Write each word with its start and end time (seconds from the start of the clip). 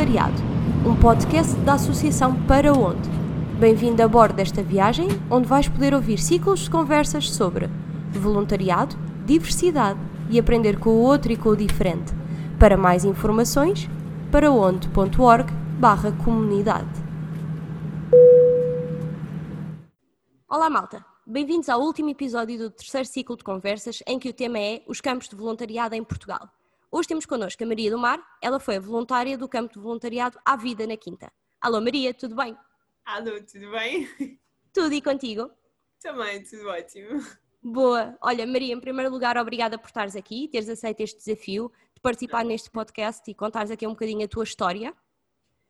Voluntariado, 0.00 0.42
um 0.86 0.98
podcast 0.98 1.54
da 1.56 1.74
Associação 1.74 2.34
Para 2.46 2.72
Onde. 2.72 3.06
Bem-vindo 3.58 4.02
a 4.02 4.08
bordo 4.08 4.34
desta 4.34 4.62
viagem, 4.62 5.08
onde 5.30 5.46
vais 5.46 5.68
poder 5.68 5.92
ouvir 5.92 6.18
ciclos 6.18 6.60
de 6.60 6.70
conversas 6.70 7.30
sobre 7.30 7.68
voluntariado, 8.10 8.96
diversidade 9.26 10.00
e 10.30 10.38
aprender 10.38 10.78
com 10.78 10.88
o 10.88 11.02
outro 11.02 11.30
e 11.32 11.36
com 11.36 11.50
o 11.50 11.56
diferente. 11.56 12.14
Para 12.58 12.78
mais 12.78 13.04
informações, 13.04 13.90
paraonde.org 14.32 15.52
barra 15.78 16.12
comunidade. 16.24 16.88
Olá 20.48 20.70
malta, 20.70 21.04
bem-vindos 21.26 21.68
ao 21.68 21.78
último 21.78 22.08
episódio 22.08 22.56
do 22.56 22.70
terceiro 22.70 23.06
ciclo 23.06 23.36
de 23.36 23.44
conversas 23.44 24.02
em 24.06 24.18
que 24.18 24.30
o 24.30 24.32
tema 24.32 24.58
é 24.58 24.82
os 24.88 25.02
campos 25.02 25.28
de 25.28 25.36
voluntariado 25.36 25.94
em 25.94 26.02
Portugal. 26.02 26.48
Hoje 26.92 27.06
temos 27.06 27.24
connosco 27.24 27.62
a 27.62 27.66
Maria 27.66 27.88
do 27.88 27.96
Mar, 27.96 28.20
ela 28.42 28.58
foi 28.58 28.74
a 28.74 28.80
voluntária 28.80 29.38
do 29.38 29.48
campo 29.48 29.72
de 29.72 29.78
voluntariado 29.78 30.40
à 30.44 30.56
vida 30.56 30.84
na 30.88 30.96
Quinta. 30.96 31.32
Alô 31.60 31.80
Maria, 31.80 32.12
tudo 32.12 32.34
bem? 32.34 32.56
Alô, 33.04 33.40
tudo 33.44 33.70
bem? 33.70 34.08
Tudo 34.72 34.92
e 34.92 35.00
contigo? 35.00 35.52
Também, 36.02 36.42
tudo 36.42 36.68
ótimo. 36.68 37.24
Boa. 37.62 38.18
Olha, 38.20 38.44
Maria, 38.44 38.74
em 38.74 38.80
primeiro 38.80 39.08
lugar, 39.08 39.36
obrigada 39.36 39.78
por 39.78 39.86
estares 39.86 40.16
aqui, 40.16 40.48
teres 40.48 40.68
aceito 40.68 41.00
este 41.00 41.18
desafio 41.18 41.70
de 41.94 42.00
participar 42.00 42.44
neste 42.44 42.68
podcast 42.68 43.30
e 43.30 43.34
contares 43.34 43.70
aqui 43.70 43.86
um 43.86 43.90
bocadinho 43.90 44.24
a 44.24 44.28
tua 44.28 44.42
história. 44.42 44.92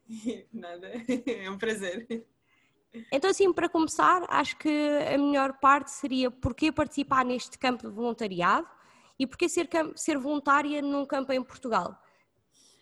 Nada, 0.51 0.91
é 1.27 1.51
um 1.51 1.59
prazer. 1.59 2.27
Então, 3.13 3.29
assim, 3.29 3.53
para 3.53 3.69
começar, 3.69 4.25
acho 4.27 4.57
que 4.57 4.71
a 4.71 5.19
melhor 5.19 5.59
parte 5.61 5.91
seria 5.91 6.31
porquê 6.31 6.73
participar 6.73 7.27
neste 7.27 7.59
campo 7.59 7.87
de 7.87 7.93
voluntariado 7.93 8.67
e 9.21 9.27
porquê 9.27 9.51
ser, 9.51 9.69
ser 9.97 10.17
voluntária 10.17 10.81
num 10.81 11.05
campo 11.05 11.31
em 11.31 11.43
Portugal? 11.45 11.95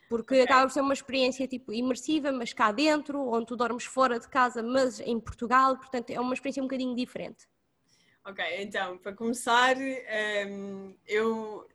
Porque 0.09 0.35
okay. 0.35 0.45
acaba 0.45 0.69
por 0.69 0.73
ser 0.73 0.81
uma 0.83 0.95
experiência 0.95 1.49
tipo 1.49 1.73
imersiva, 1.73 2.31
mas 2.31 2.53
cá 2.53 2.71
dentro, 2.71 3.29
onde 3.29 3.47
tu 3.47 3.57
dormes 3.57 3.85
fora 3.85 4.21
de 4.21 4.29
casa, 4.29 4.63
mas 4.63 5.01
em 5.01 5.19
Portugal, 5.19 5.77
portanto 5.77 6.11
é 6.11 6.21
uma 6.21 6.33
experiência 6.33 6.63
um 6.63 6.67
bocadinho 6.67 6.95
diferente. 6.95 7.49
Ok, 8.25 8.45
então, 8.59 8.99
para 8.99 9.13
começar, 9.15 9.77
um, 9.77 10.95
eu 11.05 11.69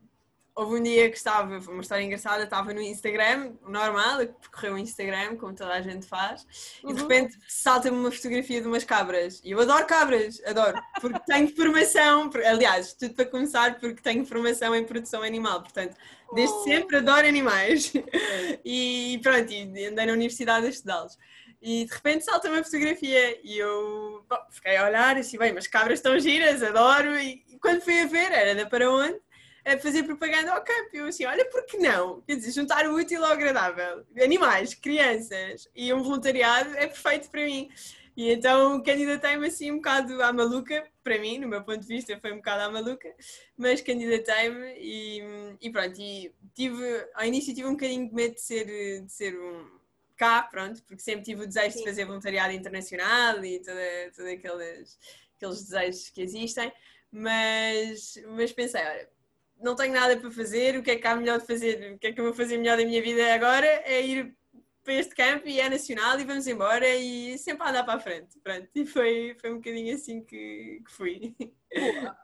houve 0.55 0.79
um 0.79 0.83
dia 0.83 1.09
que 1.09 1.17
estava, 1.17 1.57
uma 1.57 1.81
história 1.81 2.03
engraçada, 2.03 2.43
estava 2.43 2.73
no 2.73 2.81
Instagram, 2.81 3.53
normal, 3.67 4.19
percorreu 4.39 4.75
o 4.75 4.77
Instagram, 4.77 5.35
como 5.37 5.53
toda 5.55 5.73
a 5.73 5.81
gente 5.81 6.05
faz, 6.05 6.45
uhum. 6.83 6.91
e 6.91 6.93
de 6.93 7.01
uhum. 7.01 7.07
repente 7.07 7.37
salta-me 7.47 7.97
uma 7.97 8.11
fotografia 8.11 8.61
de 8.61 8.67
umas 8.67 8.83
cabras. 8.83 9.41
E 9.43 9.51
eu 9.51 9.59
adoro 9.59 9.85
cabras, 9.85 10.41
adoro, 10.45 10.79
porque 11.01 11.19
tenho 11.25 11.47
formação, 11.55 12.29
aliás, 12.45 12.93
tudo 12.93 13.15
para 13.15 13.25
começar, 13.25 13.79
porque 13.79 14.01
tenho 14.01 14.25
formação 14.25 14.75
em 14.75 14.83
produção 14.83 15.23
animal, 15.23 15.61
portanto, 15.61 15.95
desde 16.35 16.55
oh. 16.55 16.63
sempre 16.63 16.97
adoro 16.97 17.27
animais. 17.27 17.91
e 18.63 19.19
pronto, 19.23 19.51
e 19.51 19.85
andei 19.85 20.05
na 20.05 20.13
universidade 20.13 20.67
a 20.67 20.69
estudá-los. 20.69 21.17
E 21.65 21.85
de 21.85 21.93
repente 21.93 22.25
salta-me 22.25 22.59
a 22.59 22.63
fotografia 22.63 23.39
e 23.41 23.57
eu 23.57 24.25
bom, 24.29 24.37
fiquei 24.51 24.75
a 24.75 24.85
olhar 24.85 25.15
assim, 25.15 25.37
bem, 25.37 25.53
mas 25.53 25.65
cabras 25.65 25.99
estão 25.99 26.19
giras, 26.19 26.61
adoro. 26.61 27.17
E, 27.17 27.41
e 27.47 27.57
quando 27.57 27.81
fui 27.81 28.01
a 28.01 28.05
ver, 28.05 28.33
era 28.33 28.53
da 28.53 28.65
para 28.65 28.91
onde? 28.91 29.17
A 29.65 29.77
fazer 29.77 30.03
propaganda 30.03 30.53
ao 30.53 30.63
campo. 30.63 30.89
Eu 30.93 31.05
assim, 31.05 31.25
olha, 31.25 31.45
por 31.45 31.65
que 31.65 31.77
não? 31.77 32.21
Quer 32.21 32.35
dizer, 32.35 32.51
juntar 32.51 32.87
o 32.87 32.95
útil 32.95 33.23
ao 33.23 33.31
agradável. 33.31 34.05
Animais, 34.21 34.73
crianças 34.73 35.69
e 35.75 35.93
um 35.93 36.03
voluntariado 36.03 36.75
é 36.75 36.87
perfeito 36.87 37.29
para 37.29 37.45
mim. 37.45 37.69
E 38.15 38.31
então 38.31 38.81
candidatei-me 38.83 39.47
assim 39.47 39.71
um 39.71 39.77
bocado 39.77 40.21
à 40.21 40.31
maluca, 40.31 40.85
para 41.03 41.17
mim, 41.17 41.39
no 41.39 41.47
meu 41.47 41.63
ponto 41.63 41.79
de 41.79 41.87
vista, 41.87 42.17
foi 42.19 42.31
um 42.31 42.37
bocado 42.37 42.61
à 42.61 42.69
maluca, 42.69 43.11
mas 43.57 43.81
candidatei-me 43.81 44.75
e, 44.77 45.21
e, 45.59 45.69
pronto. 45.71 45.99
E 45.99 46.31
tive, 46.53 47.07
ao 47.15 47.25
início 47.25 47.55
tive 47.55 47.67
um 47.67 47.71
bocadinho 47.71 48.07
de 48.07 48.13
medo 48.13 48.35
de 48.35 48.41
ser, 48.41 48.65
de 49.01 49.11
ser 49.11 49.35
um 49.35 49.65
cá, 50.15 50.43
pronto, 50.43 50.83
porque 50.83 51.01
sempre 51.01 51.25
tive 51.25 51.43
o 51.43 51.47
desejo 51.47 51.71
Sim. 51.71 51.79
de 51.79 51.85
fazer 51.85 52.05
voluntariado 52.05 52.53
internacional 52.53 53.43
e 53.43 53.59
todos 53.59 54.31
aqueles, 54.31 54.99
aqueles 55.35 55.63
desejos 55.63 56.09
que 56.09 56.21
existem, 56.21 56.71
mas, 57.11 58.21
mas 58.27 58.51
pensei, 58.51 58.81
olha, 58.81 59.09
não 59.63 59.75
tenho 59.75 59.93
nada 59.93 60.17
para 60.17 60.29
fazer, 60.29 60.77
o 60.77 60.83
que 60.83 60.91
é 60.91 60.95
que 60.97 61.07
há 61.07 61.15
melhor 61.15 61.39
de 61.39 61.47
fazer? 61.47 61.93
O 61.93 61.97
que 61.97 62.07
é 62.07 62.11
que 62.11 62.19
eu 62.19 62.25
vou 62.25 62.33
fazer 62.33 62.57
melhor 62.57 62.77
da 62.77 62.85
minha 62.85 63.01
vida 63.01 63.33
agora? 63.33 63.65
É 63.65 64.05
ir 64.05 64.35
para 64.83 64.93
este 64.93 65.15
campo 65.15 65.47
e 65.47 65.59
é 65.59 65.69
nacional 65.69 66.19
e 66.19 66.25
vamos 66.25 66.45
embora 66.45 66.87
e 66.87 67.37
sempre 67.37 67.65
a 67.65 67.69
andar 67.69 67.83
para 67.83 67.93
a 67.95 67.99
frente. 67.99 68.37
Pronto, 68.39 68.67
e 68.75 68.85
foi, 68.85 69.35
foi 69.39 69.51
um 69.51 69.55
bocadinho 69.55 69.95
assim 69.95 70.21
que, 70.23 70.81
que 70.85 70.91
fui. 70.91 71.33
Boa. 71.73 72.17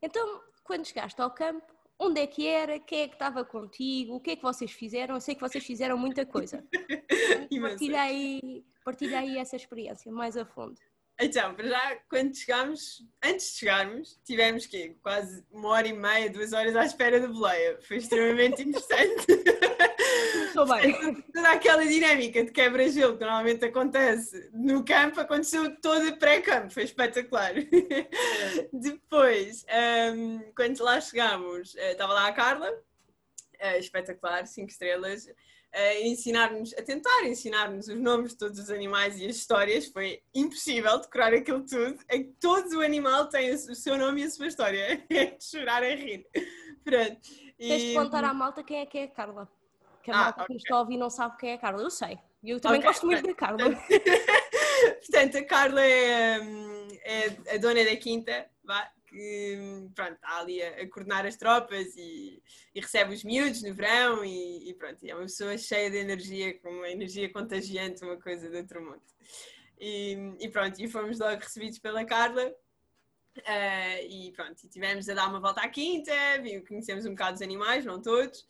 Então, 0.00 0.40
quando 0.62 0.86
chegaste 0.86 1.20
ao 1.20 1.30
campo, 1.30 1.66
onde 1.98 2.20
é 2.20 2.26
que 2.26 2.46
era? 2.46 2.78
Quem 2.78 3.02
é 3.02 3.08
que 3.08 3.14
estava 3.14 3.44
contigo? 3.44 4.14
O 4.14 4.20
que 4.20 4.30
é 4.30 4.36
que 4.36 4.42
vocês 4.42 4.70
fizeram? 4.70 5.16
Eu 5.16 5.20
sei 5.20 5.34
que 5.34 5.40
vocês 5.40 5.64
fizeram 5.64 5.98
muita 5.98 6.24
coisa. 6.24 6.64
partilha 7.60 8.02
aí, 8.02 8.64
partilha 8.84 9.18
aí 9.18 9.38
essa 9.38 9.56
experiência 9.56 10.12
mais 10.12 10.36
a 10.36 10.44
fundo. 10.44 10.78
Então, 11.20 11.54
para 11.54 11.68
já, 11.68 11.96
quando 12.08 12.36
chegámos, 12.36 13.00
antes 13.22 13.52
de 13.52 13.58
chegarmos, 13.58 14.20
tivemos 14.24 14.66
que 14.66 14.96
quase 15.00 15.44
uma 15.52 15.68
hora 15.68 15.86
e 15.86 15.92
meia, 15.92 16.28
duas 16.28 16.52
horas 16.52 16.74
à 16.74 16.84
espera 16.84 17.20
da 17.20 17.28
boleia. 17.28 17.78
Foi 17.82 17.98
extremamente 17.98 18.62
interessante. 18.62 19.26
Estou 20.46 20.66
bem. 20.66 21.22
Toda 21.32 21.50
aquela 21.50 21.86
dinâmica 21.86 22.44
de 22.44 22.50
quebra-gelo 22.50 23.16
que 23.16 23.24
normalmente 23.24 23.64
acontece 23.64 24.50
no 24.52 24.84
campo, 24.84 25.20
aconteceu 25.20 25.80
toda 25.80 26.16
pré-campo, 26.16 26.72
foi 26.72 26.82
espetacular. 26.82 27.54
Depois, 28.72 29.64
um, 30.14 30.40
quando 30.54 30.80
lá 30.80 31.00
chegámos, 31.00 31.76
eh, 31.76 31.92
estava 31.92 32.12
lá 32.12 32.26
a 32.26 32.32
Carla, 32.32 32.70
uh, 32.70 33.78
espetacular, 33.78 34.46
cinco 34.46 34.70
estrelas 34.70 35.28
a 35.74 36.00
ensinar-nos, 36.02 36.72
a 36.74 36.82
tentar 36.82 37.24
ensinar-nos 37.24 37.88
os 37.88 37.98
nomes 37.98 38.30
de 38.30 38.38
todos 38.38 38.58
os 38.58 38.70
animais 38.70 39.18
e 39.20 39.26
as 39.26 39.36
histórias. 39.36 39.86
Foi 39.86 40.22
impossível 40.34 41.00
decorar 41.00 41.34
aquilo 41.34 41.66
tudo. 41.66 41.98
É 42.08 42.18
que 42.18 42.32
todo 42.40 42.78
o 42.78 42.80
animal 42.80 43.28
tem 43.28 43.52
o 43.52 43.74
seu 43.74 43.98
nome 43.98 44.22
e 44.22 44.24
a 44.24 44.30
sua 44.30 44.46
história. 44.46 45.04
É 45.10 45.26
de 45.26 45.44
chorar 45.44 45.82
a 45.82 45.94
rir. 45.94 46.26
Pronto. 46.84 47.20
E... 47.58 47.68
Tens 47.68 47.82
de 47.82 47.94
contar 47.94 48.24
à 48.24 48.34
malta 48.34 48.62
quem 48.62 48.80
é 48.80 48.86
que 48.86 48.98
é 48.98 49.04
a 49.04 49.08
Carla. 49.08 49.48
Que 50.02 50.10
a 50.10 50.14
ah, 50.14 50.18
malta 50.24 50.42
okay. 50.42 50.56
que 50.56 50.62
está 50.62 50.76
a 50.76 50.80
ouvir 50.80 50.96
não 50.96 51.10
sabe 51.10 51.36
quem 51.38 51.50
é 51.50 51.54
a 51.54 51.58
Carla. 51.58 51.82
Eu 51.82 51.90
sei. 51.90 52.18
Eu 52.42 52.60
também 52.60 52.78
okay, 52.78 52.90
gosto 52.90 53.06
muito 53.06 53.26
da 53.26 53.34
Carla. 53.34 53.58
Portanto, 55.00 55.38
a 55.38 55.44
Carla 55.44 55.84
é, 55.84 56.40
hum, 56.40 56.88
é 57.02 57.54
a 57.54 57.58
dona 57.58 57.84
da 57.84 57.96
quinta, 57.96 58.46
vá, 58.62 58.90
que 59.14 59.88
pronto, 59.94 60.14
está 60.14 60.40
ali 60.40 60.60
a, 60.60 60.82
a 60.82 60.88
coordenar 60.88 61.24
as 61.24 61.36
tropas 61.36 61.96
e, 61.96 62.42
e, 62.74 62.80
recebe 62.80 63.14
os 63.14 63.22
miúdos 63.22 63.62
no 63.62 63.72
verão 63.72 64.24
e, 64.24 64.68
e, 64.68 64.74
pronto, 64.74 64.98
é 65.04 65.14
uma 65.14 65.22
pessoa 65.22 65.56
cheia 65.56 65.88
de 65.88 65.98
energia, 65.98 66.58
com 66.58 66.68
uma 66.68 66.90
energia 66.90 67.32
contagiante, 67.32 68.04
uma 68.04 68.16
coisa 68.16 68.50
de 68.50 68.56
outro 68.56 68.82
mundo. 68.82 69.02
E, 69.78 70.16
e 70.40 70.48
pronto, 70.48 70.80
e 70.80 70.88
fomos 70.88 71.20
logo 71.20 71.40
recebidos 71.40 71.78
pela 71.78 72.04
Carla 72.04 72.48
uh, 73.38 74.06
e 74.08 74.32
pronto, 74.34 74.64
e 74.64 74.68
tivemos 74.68 75.08
a 75.08 75.14
dar 75.14 75.28
uma 75.28 75.40
volta 75.40 75.60
à 75.60 75.68
quinta, 75.68 76.12
conhecemos 76.66 77.06
um 77.06 77.10
bocado 77.10 77.36
os 77.36 77.42
animais, 77.42 77.84
não 77.84 78.02
todos. 78.02 78.44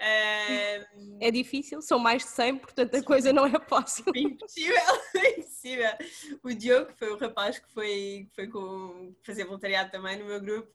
É 0.00 1.30
difícil, 1.30 1.82
são 1.82 1.98
mais 1.98 2.22
de 2.22 2.30
100, 2.30 2.58
portanto 2.58 2.94
a 2.94 3.02
coisa 3.02 3.32
não 3.32 3.46
é 3.46 3.60
fácil. 3.68 4.04
Impossível, 4.14 4.76
impossível. 5.36 5.90
O 6.42 6.54
Diogo, 6.54 6.86
que 6.92 6.98
foi 6.98 7.10
o 7.10 7.18
rapaz 7.18 7.58
que 7.58 7.72
foi, 7.72 8.28
que 8.28 8.34
foi 8.34 8.46
com, 8.46 9.14
fazer 9.24 9.44
voluntariado 9.44 9.90
também 9.90 10.16
no 10.16 10.26
meu 10.26 10.40
grupo, 10.40 10.72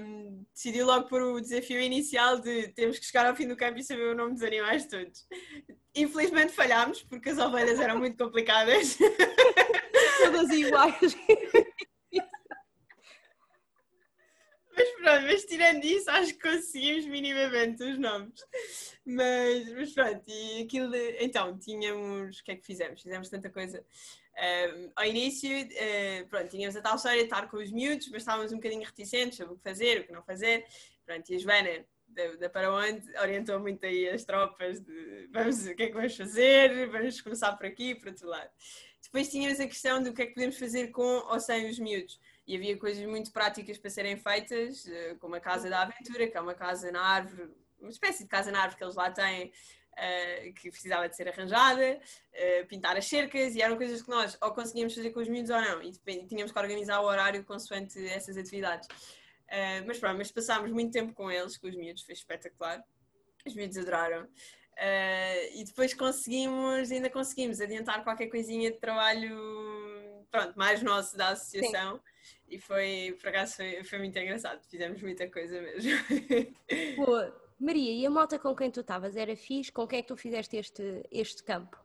um, 0.00 0.44
decidiu 0.54 0.86
logo 0.86 1.08
por 1.08 1.20
o 1.20 1.40
desafio 1.40 1.78
inicial 1.78 2.40
de 2.40 2.68
temos 2.68 2.98
que 2.98 3.04
chegar 3.04 3.26
ao 3.26 3.36
fim 3.36 3.46
do 3.46 3.56
campo 3.56 3.78
e 3.78 3.84
saber 3.84 4.08
o 4.08 4.14
nome 4.14 4.32
dos 4.32 4.42
animais 4.42 4.86
todos. 4.86 5.26
Infelizmente 5.94 6.52
falhámos, 6.52 7.02
porque 7.02 7.28
as 7.28 7.38
ovelhas 7.38 7.78
eram 7.78 7.98
muito 7.98 8.16
complicadas. 8.16 8.96
Todas 10.22 10.50
iguais. 10.50 11.16
Mas 14.82 14.90
pronto, 14.90 15.22
mas 15.26 15.44
tirando 15.44 15.84
isso, 15.84 16.10
acho 16.10 16.34
que 16.34 16.50
conseguimos 16.50 17.06
minimamente 17.06 17.82
os 17.84 17.98
nomes. 17.98 18.44
Mas, 19.04 19.72
mas 19.72 19.92
pronto, 19.92 20.22
e 20.26 20.62
aquilo. 20.62 20.94
Então, 21.20 21.56
tínhamos. 21.58 22.40
O 22.40 22.44
que 22.44 22.52
é 22.52 22.56
que 22.56 22.66
fizemos? 22.66 23.00
Fizemos 23.00 23.28
tanta 23.28 23.48
coisa. 23.48 23.84
Um, 24.34 24.90
ao 24.96 25.04
início, 25.04 25.50
uh, 25.50 26.28
pronto, 26.28 26.48
tínhamos 26.48 26.74
a 26.74 26.80
tal 26.80 26.96
história 26.96 27.18
de 27.18 27.24
estar 27.24 27.48
com 27.48 27.58
os 27.58 27.70
miúdos, 27.70 28.08
mas 28.08 28.22
estávamos 28.22 28.50
um 28.50 28.56
bocadinho 28.56 28.82
reticentes 28.82 29.36
sobre 29.36 29.54
o 29.54 29.56
que 29.56 29.62
fazer, 29.62 30.00
o 30.00 30.06
que 30.06 30.12
não 30.12 30.22
fazer. 30.22 30.64
Pronto, 31.04 31.30
e 31.30 31.36
a 31.36 31.38
Joana, 31.38 31.84
da, 32.08 32.32
da 32.36 32.50
Para 32.50 32.72
Onde, 32.72 33.16
orientou 33.18 33.60
muito 33.60 33.84
aí 33.84 34.08
as 34.08 34.24
tropas 34.24 34.80
de 34.80 35.28
vamos, 35.30 35.66
o 35.66 35.74
que 35.76 35.82
é 35.84 35.86
que 35.88 35.92
vamos 35.92 36.16
fazer, 36.16 36.88
vamos 36.88 37.20
começar 37.20 37.52
por 37.52 37.66
aqui, 37.66 37.94
por 37.94 38.08
outro 38.08 38.26
lado. 38.26 38.50
Depois 39.02 39.28
tínhamos 39.28 39.60
a 39.60 39.66
questão 39.66 40.02
do 40.02 40.12
que 40.12 40.22
é 40.22 40.26
que 40.26 40.34
podemos 40.34 40.58
fazer 40.58 40.88
com 40.88 41.02
ou 41.02 41.38
sem 41.38 41.68
os 41.68 41.78
miúdos 41.78 42.18
e 42.46 42.56
havia 42.56 42.76
coisas 42.78 43.04
muito 43.06 43.32
práticas 43.32 43.78
para 43.78 43.90
serem 43.90 44.16
feitas, 44.16 44.86
eh, 44.86 45.16
como 45.20 45.34
a 45.34 45.40
Casa 45.40 45.70
da 45.70 45.82
Aventura, 45.82 46.28
que 46.28 46.36
é 46.36 46.40
uma 46.40 46.54
casa 46.54 46.90
na 46.90 47.02
árvore, 47.02 47.50
uma 47.80 47.90
espécie 47.90 48.24
de 48.24 48.28
casa 48.28 48.50
na 48.50 48.60
árvore 48.60 48.78
que 48.78 48.84
eles 48.84 48.96
lá 48.96 49.10
têm, 49.10 49.52
Uh, 49.92 50.54
que 50.54 50.70
precisava 50.70 51.06
de 51.06 51.14
ser 51.14 51.28
arranjada, 51.28 52.00
uh, 52.00 52.66
pintar 52.66 52.96
as 52.96 53.04
cercas, 53.04 53.54
e 53.54 53.60
eram 53.60 53.76
coisas 53.76 54.00
que 54.00 54.08
nós 54.08 54.38
ou 54.40 54.50
conseguíamos 54.54 54.94
fazer 54.94 55.10
com 55.10 55.20
os 55.20 55.28
miúdos 55.28 55.50
ou 55.50 55.60
não, 55.60 55.82
e 55.82 55.92
tínhamos 56.26 56.50
que 56.50 56.58
organizar 56.58 56.98
o 57.02 57.04
horário 57.04 57.44
consoante 57.44 58.02
essas 58.08 58.38
atividades. 58.38 58.88
Mas 59.86 59.98
pronto, 59.98 60.16
mas 60.16 60.32
passámos 60.32 60.70
muito 60.70 60.92
tempo 60.92 61.12
com 61.12 61.30
eles, 61.30 61.58
com 61.58 61.66
os 61.66 61.76
miúdos, 61.76 62.04
foi 62.04 62.14
espetacular. 62.14 62.82
Os 63.46 63.54
miúdos 63.54 63.76
adoraram. 63.76 64.26
E 65.52 65.62
depois 65.62 65.92
conseguimos, 65.92 66.90
ainda 66.90 67.10
conseguimos 67.10 67.60
adiantar 67.60 68.02
qualquer 68.02 68.28
coisinha 68.28 68.70
de 68.70 68.78
trabalho, 68.78 70.24
pronto, 70.30 70.56
mais 70.56 70.82
nosso 70.82 71.18
da 71.18 71.28
associação. 71.32 71.96
Sim. 71.96 72.02
E 72.48 72.58
foi, 72.58 73.16
por 73.20 73.28
acaso, 73.28 73.56
foi, 73.56 73.84
foi 73.84 73.98
muito 73.98 74.18
engraçado. 74.18 74.62
Fizemos 74.68 75.00
muita 75.02 75.28
coisa 75.28 75.60
mesmo. 75.60 75.90
Boa. 76.96 77.40
Maria, 77.58 77.92
e 77.92 78.04
a 78.04 78.10
moto 78.10 78.38
com 78.40 78.56
quem 78.56 78.70
tu 78.70 78.80
estavas 78.80 79.16
era 79.16 79.36
fixe? 79.36 79.70
Com 79.70 79.86
quem 79.86 80.00
é 80.00 80.02
que 80.02 80.08
tu 80.08 80.16
fizeste 80.16 80.56
este, 80.56 81.02
este 81.12 81.44
campo? 81.44 81.78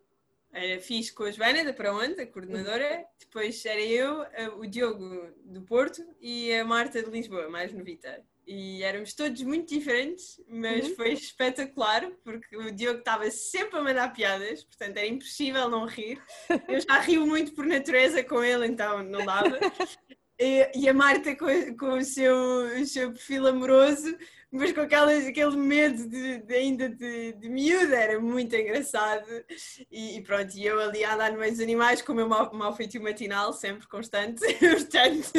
Era 0.52 0.82
fixe 0.82 1.14
com 1.14 1.24
a 1.24 1.32
Joana 1.32 1.64
da 1.64 1.72
Para 1.72 1.94
Onde, 1.94 2.22
a 2.22 2.28
coordenadora. 2.28 3.06
Depois 3.20 3.64
era 3.64 3.82
eu, 3.82 4.26
o 4.58 4.66
Diogo 4.66 5.32
do 5.46 5.62
Porto 5.62 6.04
e 6.20 6.52
a 6.54 6.66
Marta 6.66 7.04
de 7.04 7.12
Lisboa, 7.12 7.48
mais 7.48 7.72
novita 7.72 8.26
e 8.48 8.82
éramos 8.82 9.14
todos 9.14 9.42
muito 9.44 9.68
diferentes, 9.68 10.42
mas 10.48 10.88
uhum. 10.88 10.96
foi 10.96 11.12
espetacular 11.12 12.10
porque 12.24 12.56
o 12.56 12.72
Diogo 12.72 13.00
estava 13.00 13.30
sempre 13.30 13.78
a 13.78 13.84
mandar 13.84 14.14
piadas, 14.14 14.64
portanto 14.64 14.96
era 14.96 15.06
impossível 15.06 15.70
não 15.70 15.86
rir. 15.86 16.24
Eu 16.68 16.80
já 16.80 17.00
rio 17.02 17.28
muito 17.28 17.54
por 17.54 17.66
natureza 17.66 18.24
com 18.24 18.42
ele, 18.42 18.66
então 18.68 19.04
não 19.04 19.26
dava. 19.26 19.60
E, 20.40 20.72
e 20.76 20.90
a 20.90 20.94
Marta 20.94 21.36
com, 21.36 21.48
com 21.78 21.98
o, 21.98 22.04
seu, 22.04 22.36
o 22.80 22.86
seu 22.86 23.12
perfil 23.12 23.48
amoroso, 23.48 24.16
mas 24.52 24.72
com 24.72 24.82
aquele 24.82 25.58
medo 25.58 26.08
de, 26.08 26.40
de 26.40 26.54
ainda 26.54 26.90
de, 26.90 27.34
de 27.34 27.50
miúda, 27.50 27.96
era 27.96 28.20
muito 28.20 28.56
engraçado. 28.56 29.28
E, 29.92 30.18
e, 30.18 30.22
pronto, 30.22 30.56
e 30.56 30.66
eu 30.66 30.80
ali 30.80 31.04
a 31.04 31.16
andar 31.16 31.32
no 31.32 31.40
meio 31.40 31.52
dos 31.52 31.62
animais 31.62 32.02
com 32.02 32.14
o 32.14 32.16
meu 32.16 32.30
mal, 32.30 32.52
matinal, 33.02 33.52
sempre 33.52 33.88
constante, 33.88 34.42
portanto 34.60 35.32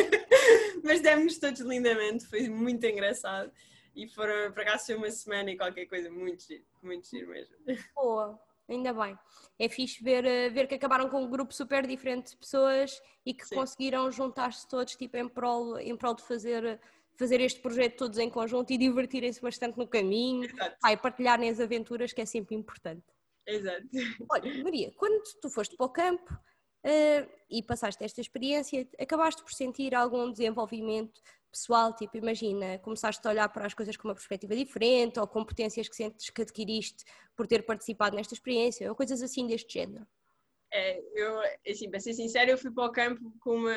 mas 0.82 1.00
demos 1.00 1.38
todos 1.38 1.60
lindamente, 1.60 2.26
foi 2.26 2.48
muito 2.48 2.84
engraçado. 2.86 3.52
E 3.94 4.06
foram, 4.08 4.52
para 4.52 4.64
cá, 4.64 4.78
foi 4.78 4.94
uma 4.94 5.10
semana 5.10 5.50
e 5.50 5.56
qualquer 5.56 5.86
coisa, 5.86 6.10
muito 6.10 6.42
giro, 6.44 6.64
muito 6.82 7.08
giro 7.08 7.28
mesmo. 7.28 7.54
Boa, 7.94 8.40
ainda 8.68 8.92
bem. 8.92 9.18
É 9.58 9.68
fixe 9.68 10.02
ver, 10.02 10.24
eh, 10.24 10.48
ver 10.50 10.66
que 10.66 10.74
acabaram 10.74 11.08
com 11.08 11.22
um 11.22 11.30
grupo 11.30 11.52
super 11.52 11.86
diferente 11.86 12.30
de 12.30 12.36
pessoas 12.36 13.00
e 13.24 13.32
que 13.34 13.46
Sim. 13.46 13.56
conseguiram 13.56 14.10
juntar-se 14.10 14.68
todos 14.68 14.94
tipo, 14.94 15.16
em, 15.16 15.28
prol, 15.28 15.78
em 15.78 15.96
prol 15.96 16.14
de 16.14 16.22
fazer, 16.22 16.80
fazer 17.16 17.40
este 17.40 17.60
projeto 17.60 17.96
todos 17.96 18.18
em 18.18 18.30
conjunto 18.30 18.72
e 18.72 18.78
divertirem-se 18.78 19.40
bastante 19.40 19.78
no 19.78 19.86
caminho 19.86 20.44
Exato. 20.44 20.76
e 20.86 20.96
partilharem 20.96 21.48
as 21.48 21.60
aventuras, 21.60 22.12
que 22.12 22.20
é 22.20 22.26
sempre 22.26 22.54
importante. 22.54 23.04
Exato. 23.46 23.86
Olha, 24.30 24.62
Maria, 24.62 24.92
quando 24.96 25.22
tu 25.40 25.48
foste 25.48 25.76
para 25.76 25.86
o 25.86 25.90
campo, 25.90 26.38
uh, 26.84 27.30
e 27.50 27.62
passaste 27.62 28.04
esta 28.04 28.20
experiência, 28.20 28.86
acabaste 28.98 29.42
por 29.42 29.52
sentir 29.52 29.94
algum 29.94 30.30
desenvolvimento 30.30 31.20
pessoal? 31.50 31.94
Tipo, 31.94 32.16
imagina, 32.16 32.78
começaste 32.78 33.26
a 33.26 33.30
olhar 33.30 33.48
para 33.48 33.66
as 33.66 33.74
coisas 33.74 33.96
com 33.96 34.08
uma 34.08 34.14
perspectiva 34.14 34.54
diferente 34.54 35.18
ou 35.18 35.26
competências 35.26 35.88
que 35.88 35.96
sentes 35.96 36.30
que 36.30 36.42
adquiriste 36.42 37.04
por 37.36 37.46
ter 37.46 37.64
participado 37.64 38.16
nesta 38.16 38.34
experiência 38.34 38.88
ou 38.88 38.96
coisas 38.96 39.22
assim 39.22 39.46
deste 39.46 39.72
género? 39.72 40.06
É, 40.72 41.00
eu, 41.14 41.40
assim, 41.66 41.90
para 41.90 42.00
ser 42.00 42.14
sincera, 42.14 42.50
eu 42.50 42.58
fui 42.58 42.70
para 42.70 42.84
o 42.84 42.92
campo 42.92 43.32
uma, 43.46 43.74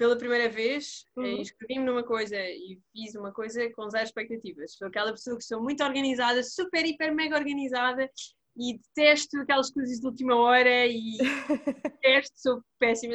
pela 0.00 0.16
primeira 0.16 0.48
vez, 0.48 1.04
uhum. 1.14 1.26
inscrevi-me 1.26 1.84
numa 1.84 2.02
coisa 2.02 2.36
e 2.38 2.80
fiz 2.90 3.14
uma 3.14 3.32
coisa 3.32 3.70
com 3.72 3.90
zero 3.90 4.04
expectativas. 4.04 4.72
Sou 4.76 4.88
aquela 4.88 5.10
pessoa 5.10 5.36
que 5.36 5.44
sou 5.44 5.62
muito 5.62 5.84
organizada, 5.84 6.42
super, 6.42 6.86
hiper, 6.86 7.14
mega 7.14 7.36
organizada 7.36 8.08
e 8.56 8.78
detesto 8.78 9.38
aquelas 9.38 9.70
coisas 9.70 10.00
de 10.00 10.06
última 10.06 10.36
hora 10.36 10.86
e 10.86 11.18
detesto, 12.02 12.32
sou 12.36 12.62
péssima, 12.78 13.14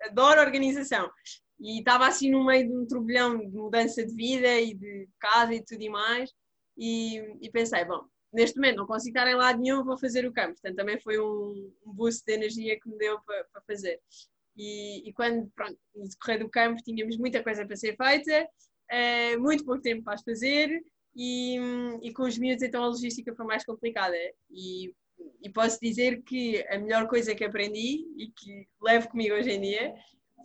adoro 0.00 0.40
organização. 0.40 1.10
E 1.62 1.78
estava 1.78 2.08
assim 2.08 2.30
no 2.30 2.44
meio 2.44 2.66
de 2.66 2.76
um 2.76 2.86
turbilhão 2.86 3.38
de 3.38 3.56
mudança 3.56 4.04
de 4.04 4.12
vida 4.14 4.60
e 4.60 4.74
de 4.74 5.08
casa 5.20 5.54
e 5.54 5.64
tudo 5.64 5.80
e 5.80 5.88
mais. 5.88 6.30
E, 6.76 7.18
e 7.40 7.50
pensei, 7.50 7.84
bom, 7.84 8.04
neste 8.32 8.56
momento 8.56 8.78
não 8.78 8.86
consigo 8.86 9.16
estar 9.16 9.30
em 9.30 9.36
lado 9.36 9.60
nenhum, 9.60 9.84
vou 9.84 9.96
fazer 9.96 10.26
o 10.26 10.32
campo. 10.32 10.54
Portanto, 10.54 10.76
também 10.76 10.98
foi 11.00 11.20
um, 11.20 11.72
um 11.86 11.92
boost 11.92 12.24
de 12.26 12.32
energia 12.32 12.78
que 12.80 12.88
me 12.88 12.98
deu 12.98 13.20
para, 13.20 13.62
fazer. 13.66 14.00
E, 14.56 15.08
e, 15.08 15.12
quando, 15.12 15.50
pronto, 15.54 15.78
no 15.94 16.08
decorrer 16.08 16.40
do 16.40 16.50
campo, 16.50 16.82
tínhamos 16.82 17.16
muita 17.16 17.42
coisa 17.42 17.64
para 17.64 17.76
ser 17.76 17.96
feita, 17.96 18.44
uh, 18.44 19.40
muito 19.40 19.64
pouco 19.64 19.80
tempo 19.80 20.02
para 20.02 20.14
as 20.14 20.22
fazer, 20.22 20.82
e, 21.14 21.58
e 22.02 22.12
com 22.12 22.24
os 22.24 22.38
miúdos 22.38 22.62
então 22.62 22.82
a 22.82 22.88
logística 22.88 23.34
foi 23.34 23.44
mais 23.44 23.64
complicada 23.64 24.16
e, 24.50 24.94
e 25.42 25.50
posso 25.50 25.78
dizer 25.80 26.22
que 26.22 26.64
a 26.68 26.78
melhor 26.78 27.06
coisa 27.06 27.34
que 27.34 27.44
aprendi 27.44 28.06
e 28.16 28.32
que 28.34 28.66
levo 28.80 29.08
comigo 29.10 29.34
hoje 29.34 29.50
em 29.50 29.60
dia 29.60 29.94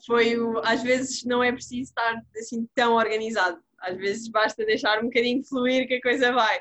foi 0.06 0.38
o, 0.40 0.60
às 0.60 0.84
vezes 0.84 1.24
não 1.24 1.44
é 1.44 1.52
preciso 1.52 1.90
estar 1.90 2.22
assim 2.38 2.68
tão 2.76 2.96
organizado, 2.96 3.62
às 3.80 3.98
vezes 3.98 4.28
basta 4.30 4.66
deixar 4.66 5.00
um 5.00 5.06
bocadinho 5.06 5.44
fluir 5.44 5.88
que 5.88 5.96
a 5.96 6.02
coisa 6.02 6.32
vai. 6.32 6.60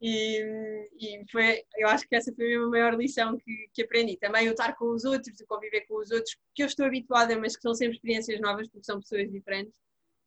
E, 0.00 0.42
e 1.00 1.24
foi, 1.30 1.62
eu 1.76 1.88
acho 1.88 2.06
que 2.06 2.14
essa 2.14 2.32
foi 2.34 2.54
a 2.54 2.66
maior 2.66 2.94
lição 2.94 3.36
que, 3.38 3.68
que 3.72 3.82
aprendi. 3.82 4.16
Também 4.18 4.46
o 4.48 4.50
estar 4.50 4.76
com 4.76 4.94
os 4.94 5.04
outros, 5.04 5.40
o 5.40 5.46
conviver 5.46 5.86
com 5.86 5.96
os 5.98 6.10
outros, 6.10 6.36
que 6.54 6.62
eu 6.62 6.66
estou 6.66 6.86
habituada, 6.86 7.38
mas 7.38 7.56
que 7.56 7.62
são 7.62 7.74
sempre 7.74 7.96
experiências 7.96 8.40
novas 8.40 8.68
porque 8.68 8.84
são 8.84 9.00
pessoas 9.00 9.30
diferentes 9.30 9.74